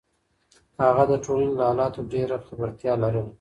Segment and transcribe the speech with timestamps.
[0.83, 3.29] هغه د ټولنې له حالاتو ډیره خبرتیا لرله.